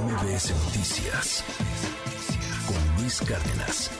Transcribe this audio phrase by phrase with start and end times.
[0.00, 1.44] MBS Noticias
[2.66, 3.90] con Luis Cárdenas.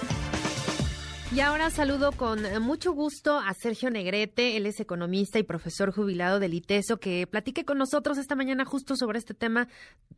[1.32, 6.40] Y ahora saludo con mucho gusto a Sergio Negrete, él es economista y profesor jubilado
[6.40, 9.68] del ITESO, que platique con nosotros esta mañana justo sobre este tema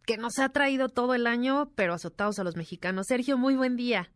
[0.07, 3.07] que nos ha traído todo el año, pero azotados a los mexicanos.
[3.09, 4.11] Sergio, muy buen día.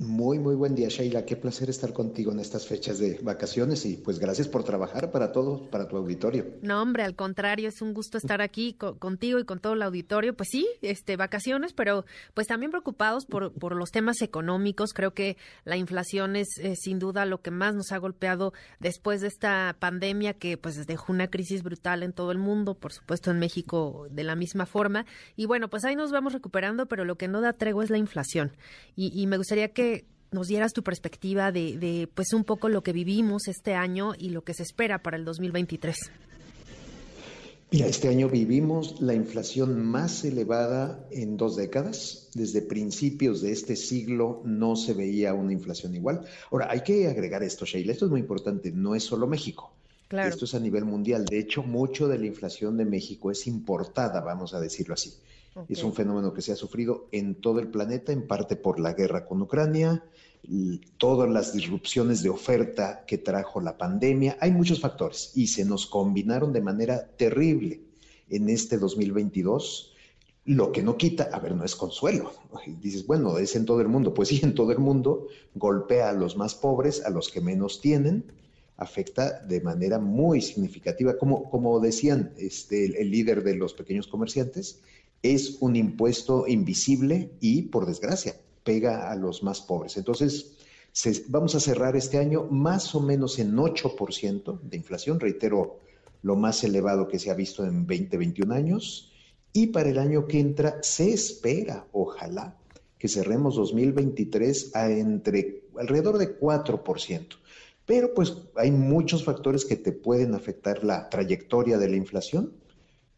[0.00, 1.24] Muy, muy buen día, Sheila.
[1.24, 5.30] Qué placer estar contigo en estas fechas de vacaciones y pues gracias por trabajar para
[5.30, 6.46] todos, para tu auditorio.
[6.62, 10.34] No, hombre, al contrario, es un gusto estar aquí contigo y con todo el auditorio.
[10.34, 12.04] Pues sí, este, vacaciones, pero
[12.34, 14.94] pues también preocupados por, por los temas económicos.
[14.94, 19.28] Creo que la inflación es sin duda lo que más nos ha golpeado después de
[19.28, 23.38] esta pandemia que pues dejó una crisis brutal en todo el mundo, por supuesto en
[23.38, 25.06] México de la misma forma.
[25.36, 27.98] Y bueno, pues ahí nos vamos recuperando, pero lo que no da tregua es la
[27.98, 28.56] inflación.
[28.96, 29.83] y me gustaría que
[30.34, 34.42] nos dieras tu perspectiva de, pues un poco lo que vivimos este año y lo
[34.42, 35.96] que se espera para el 2023.
[37.70, 42.28] Mira, este año vivimos la inflación más elevada en dos décadas.
[42.34, 46.24] Desde principios de este siglo no se veía una inflación igual.
[46.52, 49.72] Ahora, hay que agregar esto, Sheila, esto es muy importante, no es solo México.
[50.08, 50.28] Claro.
[50.28, 51.24] Esto es a nivel mundial.
[51.24, 55.14] De hecho, mucho de la inflación de México es importada, vamos a decirlo así.
[55.68, 58.92] Es un fenómeno que se ha sufrido en todo el planeta, en parte por la
[58.92, 60.04] guerra con Ucrania,
[60.98, 64.36] todas las disrupciones de oferta que trajo la pandemia.
[64.40, 67.80] Hay muchos factores y se nos combinaron de manera terrible
[68.28, 69.92] en este 2022.
[70.46, 72.32] Lo que no quita, a ver, no es consuelo.
[72.80, 74.12] Dices, bueno, es en todo el mundo.
[74.12, 77.80] Pues sí, en todo el mundo golpea a los más pobres, a los que menos
[77.80, 78.24] tienen,
[78.76, 81.16] afecta de manera muy significativa.
[81.16, 84.82] Como, como decían este, el líder de los pequeños comerciantes,
[85.24, 89.96] es un impuesto invisible y, por desgracia, pega a los más pobres.
[89.96, 90.52] Entonces,
[91.28, 95.80] vamos a cerrar este año más o menos en 8% de inflación, reitero,
[96.20, 99.12] lo más elevado que se ha visto en 20, 21 años.
[99.54, 102.58] Y para el año que entra se espera, ojalá,
[102.98, 107.26] que cerremos 2023 a entre alrededor de 4%.
[107.86, 112.52] Pero pues hay muchos factores que te pueden afectar la trayectoria de la inflación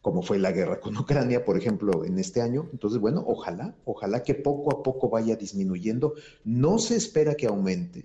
[0.06, 2.68] como fue la guerra con Ucrania, por ejemplo, en este año.
[2.70, 6.14] Entonces, bueno, ojalá, ojalá que poco a poco vaya disminuyendo.
[6.44, 8.04] No se espera que aumente,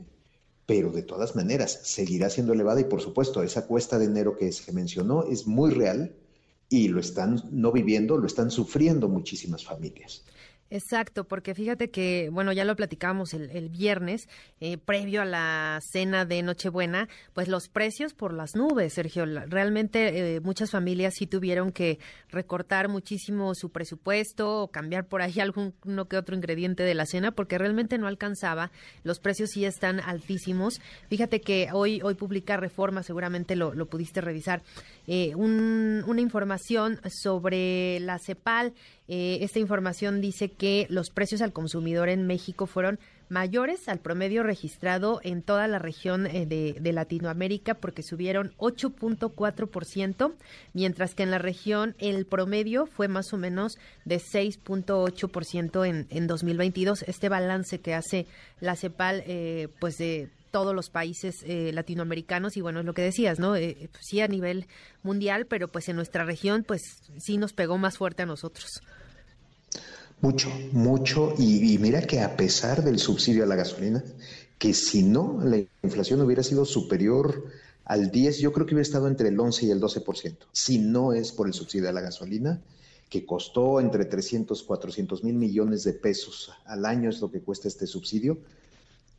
[0.65, 4.51] pero de todas maneras seguirá siendo elevada y por supuesto esa cuesta de enero que
[4.51, 6.15] se mencionó es muy real
[6.69, 10.25] y lo están no viviendo, lo están sufriendo muchísimas familias.
[10.71, 14.29] Exacto, porque fíjate que, bueno, ya lo platicamos el, viernes,
[14.61, 19.25] eh, previo a la cena de Nochebuena, pues los precios por las nubes, Sergio.
[19.25, 21.99] Realmente eh, muchas familias sí tuvieron que
[22.29, 27.31] recortar muchísimo su presupuesto o cambiar por ahí alguno que otro ingrediente de la cena
[27.31, 28.71] porque realmente no alcanzaba.
[29.03, 30.79] Los precios sí están altísimos.
[31.09, 34.63] Fíjate que hoy, hoy publica Reforma, seguramente lo, lo pudiste revisar,
[35.05, 38.73] eh, una información sobre la CEPAL.
[39.13, 44.41] Eh, esta información dice que los precios al consumidor en México fueron mayores al promedio
[44.41, 50.33] registrado en toda la región eh, de, Latinoamérica porque subieron 8.4%,
[50.71, 56.27] mientras que en la región el promedio fue más o menos de 6.8% en, en
[56.27, 57.03] 2022.
[57.03, 58.27] Este balance que hace
[58.61, 59.25] la CEPAL,
[59.81, 63.55] pues de todos los países eh, latinoamericanos y bueno, es lo que decías, ¿no?
[63.55, 64.67] Eh, sí a nivel
[65.01, 66.81] mundial, pero pues en nuestra región pues
[67.17, 68.83] sí nos pegó más fuerte a nosotros.
[70.21, 71.33] Mucho, mucho.
[71.37, 74.03] Y, mira que a pesar del subsidio a la gasolina,
[74.59, 77.45] que si no la inflación hubiera sido superior
[77.85, 80.37] al 10, yo creo que hubiera estado entre el 11 y el 12%.
[80.51, 82.61] Si no es por el subsidio a la gasolina,
[83.09, 87.67] que costó entre 300, 400 mil millones de pesos al año es lo que cuesta
[87.67, 88.37] este subsidio,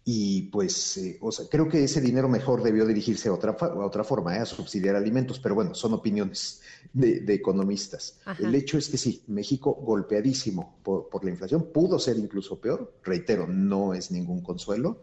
[0.04, 3.86] y pues, eh, o sea, creo que ese dinero mejor debió dirigirse a otra, a
[3.86, 6.60] otra forma, eh, a subsidiar alimentos, pero bueno, son opiniones
[6.92, 8.18] de, economistas.
[8.40, 12.92] El hecho es que sí, México golpeadísimo por, por, la inflación, pudo ser incluso peor,
[13.04, 15.02] reitero, no es ningún consuelo,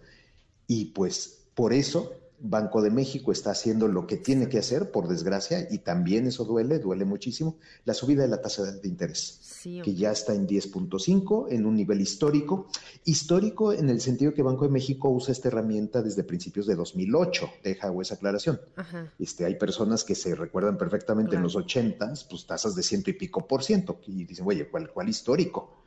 [0.68, 5.08] y pues por eso Banco de México está haciendo lo que tiene que hacer, por
[5.08, 9.94] desgracia, y también eso duele, duele muchísimo, la subida de la tasa de interés, que
[9.94, 12.68] ya está en 10.5, en un nivel histórico.
[13.06, 17.50] Histórico en el sentido que Banco de México usa esta herramienta desde principios de 2008,
[17.64, 18.60] deja esa aclaración.
[19.18, 23.14] Este, hay personas que se recuerdan perfectamente en los 80, pues tasas de ciento y
[23.14, 25.79] pico por ciento, y dicen, oye, ¿cuál, cuál histórico?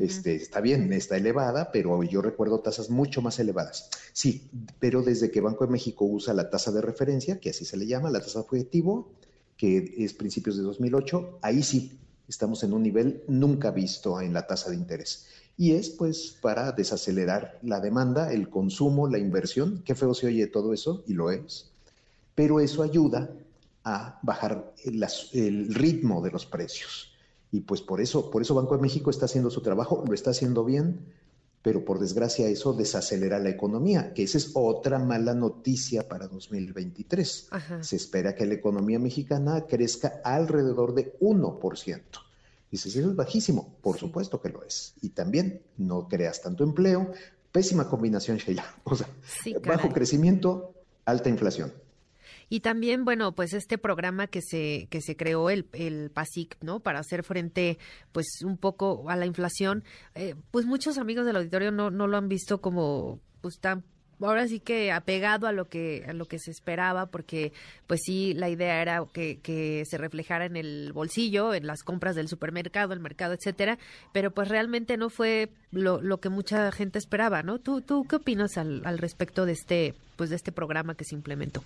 [0.00, 3.88] Este, está bien, está elevada, pero yo recuerdo tasas mucho más elevadas.
[4.12, 4.48] Sí,
[4.80, 7.86] pero desde que Banco de México usa la tasa de referencia, que así se le
[7.86, 9.12] llama, la tasa objetivo,
[9.56, 11.98] que es principios de 2008, ahí sí
[12.28, 15.26] estamos en un nivel nunca visto en la tasa de interés.
[15.56, 19.82] Y es pues para desacelerar la demanda, el consumo, la inversión.
[19.84, 21.70] Qué feo se oye todo eso, y lo es.
[22.34, 23.30] Pero eso ayuda
[23.84, 27.15] a bajar el ritmo de los precios
[27.50, 30.30] Y pues por eso, por eso Banco de México está haciendo su trabajo, lo está
[30.30, 31.06] haciendo bien,
[31.62, 37.48] pero por desgracia eso desacelera la economía, que esa es otra mala noticia para 2023.
[37.80, 42.00] Se espera que la economía mexicana crezca alrededor de 1%.
[42.70, 44.94] Dices, eso es bajísimo, por supuesto que lo es.
[45.00, 47.12] Y también no creas tanto empleo,
[47.50, 48.64] pésima combinación, Sheila.
[48.84, 49.08] O sea,
[49.64, 51.72] bajo crecimiento, alta inflación.
[52.48, 56.80] Y también, bueno, pues este programa que se, que se creó, el, el PASIC, ¿no?
[56.80, 57.78] Para hacer frente,
[58.12, 59.82] pues, un poco a la inflación,
[60.14, 63.84] eh, pues muchos amigos del auditorio no, no lo han visto como, pues, tan
[64.24, 67.52] ahora sí que apegado a lo que a lo que se esperaba porque
[67.86, 72.16] pues sí la idea era que, que se reflejara en el bolsillo en las compras
[72.16, 73.78] del supermercado el mercado etcétera
[74.12, 78.16] pero pues realmente no fue lo, lo que mucha gente esperaba no tú tú qué
[78.16, 81.62] opinas al, al respecto de este pues de este programa que se implementó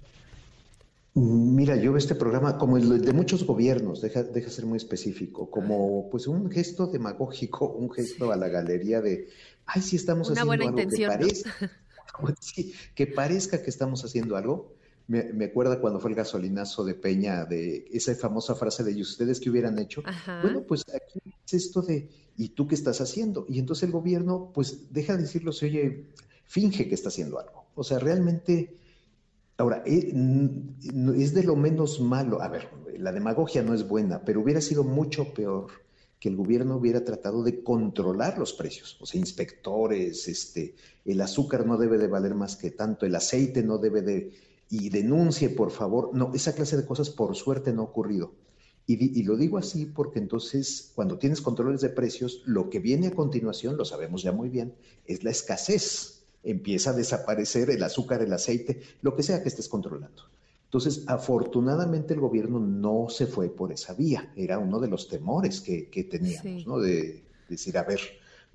[1.14, 5.50] Mira, yo veo este programa como el de muchos gobiernos, deja, deja ser muy específico,
[5.50, 9.28] como pues un gesto demagógico, un gesto a la galería de,
[9.66, 11.70] ay, sí estamos haciendo algo que parezca,
[12.94, 14.76] que parezca que estamos haciendo algo.
[15.08, 19.02] Me, me, acuerda cuando fue el gasolinazo de Peña, de esa famosa frase de, ¿y
[19.02, 20.04] ustedes qué hubieran hecho?
[20.42, 23.44] Bueno, pues aquí es esto de, ¿y tú qué estás haciendo?
[23.48, 26.06] Y entonces el gobierno, pues deja de decirlo, se oye,
[26.44, 27.66] finge que está haciendo algo.
[27.74, 28.78] O sea, realmente
[29.60, 30.10] Ahora, eh,
[31.16, 32.40] es de lo menos malo.
[32.40, 35.66] A ver, la demagogia no es buena, pero hubiera sido mucho peor
[36.18, 38.96] que el gobierno hubiera tratado de controlar los precios.
[39.02, 40.74] O sea, inspectores, este,
[41.04, 44.32] el azúcar no debe de valer más que tanto, el aceite no debe de...
[44.70, 46.10] Y denuncie, por favor.
[46.14, 48.32] No, esa clase de cosas por suerte no ha ocurrido.
[48.86, 53.14] Y, lo digo así porque entonces cuando tienes controles de precios, lo que viene a
[53.14, 54.74] continuación, lo sabemos ya muy bien,
[55.04, 59.68] es la escasez empieza a desaparecer el azúcar, el aceite, lo que sea que estés
[59.68, 60.24] controlando.
[60.64, 64.32] Entonces, afortunadamente el gobierno no se fue por esa vía.
[64.36, 66.78] Era uno de los temores que, teníamos, ¿no?
[66.78, 68.00] De, decir, a ver,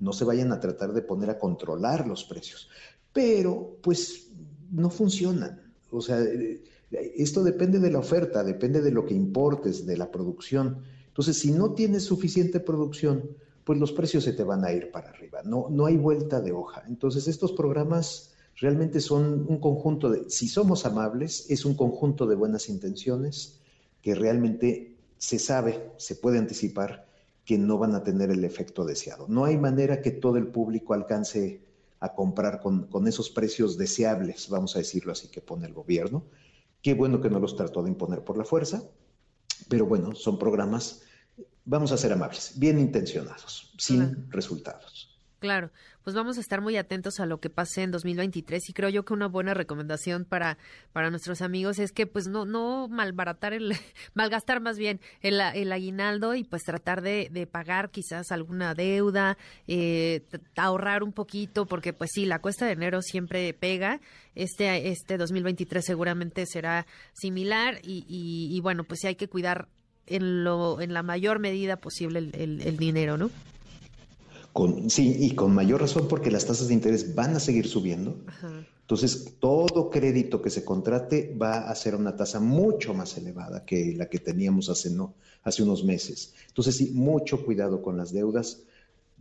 [0.00, 2.70] no se vayan a tratar de poner a controlar los precios.
[3.12, 4.28] Pero, pues,
[4.72, 5.60] no funcionan.
[5.90, 10.10] O sea, eh, esto depende de la oferta, depende de lo que importes, de la
[10.10, 10.82] producción.
[11.08, 13.28] Entonces, si no tienes suficiente producción,
[13.66, 15.42] pues los precios se te van a ir para arriba.
[15.42, 16.84] No, no hay vuelta de hoja.
[16.86, 22.36] Entonces, estos programas realmente son un conjunto de, si somos amables, es un conjunto de
[22.36, 23.58] buenas intenciones
[24.02, 27.08] que realmente se sabe, se puede anticipar
[27.44, 29.26] que no van a tener el efecto deseado.
[29.26, 31.60] No hay manera que todo el público alcance
[31.98, 36.22] a comprar con, con esos precios deseables, vamos a decirlo así, que pone el gobierno.
[36.82, 38.84] Qué bueno que no los trató de imponer por la fuerza,
[39.68, 41.02] pero bueno, son programas
[41.66, 45.12] vamos a ser amables, bien intencionados, sin resultados.
[45.38, 45.70] Claro,
[46.02, 49.04] pues vamos a estar muy atentos a lo que pase en 2023 y creo yo
[49.04, 50.56] que una buena recomendación para,
[50.92, 53.74] para nuestros amigos es que pues no, no malbaratar el,
[54.14, 59.36] malgastar más bien el, el aguinaldo y pues tratar de, de pagar quizás alguna deuda,
[59.66, 60.24] eh,
[60.56, 64.00] ahorrar un poquito porque pues sí, la cuesta de enero siempre pega,
[64.34, 69.68] este, este 2023 seguramente será similar y, y, y bueno, pues sí hay que cuidar
[70.06, 73.30] en, lo, en la mayor medida posible el, dinero, ¿no?
[74.52, 78.16] Con, sí, y con mayor razón porque las tasas de interés van a seguir subiendo.
[78.86, 83.92] Entonces, todo crédito que se contrate va a ser una tasa mucho más elevada que
[83.96, 86.34] la que teníamos hace, no, hace unos meses.
[86.46, 88.62] Entonces, sí, mucho cuidado con las deudas.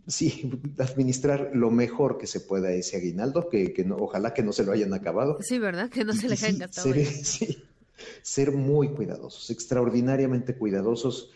[0.07, 4.53] Sí, administrar lo mejor que se pueda ese aguinaldo, que, que no, ojalá que no
[4.53, 5.39] se lo hayan acabado.
[5.41, 5.89] Sí, ¿verdad?
[5.89, 6.93] Que no se le hayan gastado.
[7.23, 7.57] sí,
[8.21, 11.31] ser muy cuidadosos, extraordinariamente cuidadosos.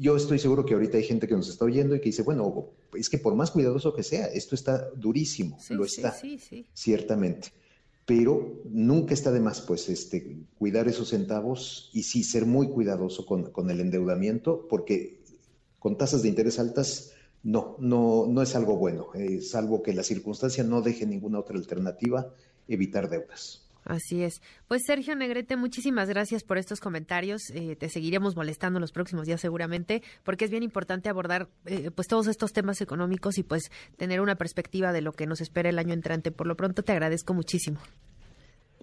[0.00, 2.70] Yo estoy seguro que ahorita hay gente que nos está oyendo y que dice, bueno,
[2.94, 6.16] es que por más cuidadoso que sea, esto está durísimo, lo está,
[6.72, 7.52] ciertamente.
[8.06, 13.26] Pero nunca está de más, pues, este, cuidar esos centavos y sí ser muy cuidadoso
[13.26, 15.20] con, el endeudamiento, porque
[15.78, 17.12] con tasas de interés altas,
[17.42, 21.56] no, no, no es algo bueno, es algo que la circunstancia no deje ninguna otra
[21.56, 22.32] alternativa,
[22.66, 23.67] evitar deudas.
[23.88, 24.42] Así es.
[24.68, 27.50] Pues Sergio Negrete, muchísimas gracias por estos comentarios.
[27.54, 31.90] Eh, te seguiremos molestando en los próximos días seguramente, porque es bien importante abordar eh,
[31.90, 35.70] pues todos estos temas económicos y pues tener una perspectiva de lo que nos espera
[35.70, 36.30] el año entrante.
[36.30, 37.80] Por lo pronto te agradezco muchísimo.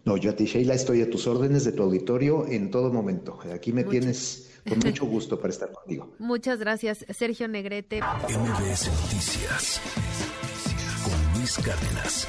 [0.05, 3.39] No, yo a ti, Sheila, estoy a tus órdenes de tu auditorio en todo momento.
[3.53, 6.15] Aquí me tienes con mucho gusto para estar contigo.
[6.17, 8.01] Muchas gracias, Sergio Negrete.
[8.01, 9.81] MBS Noticias
[11.03, 12.27] con Luis Cárdenas.